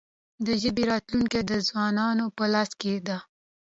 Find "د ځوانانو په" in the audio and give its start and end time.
1.45-2.43